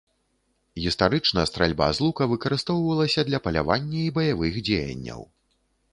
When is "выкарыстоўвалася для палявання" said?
2.33-3.99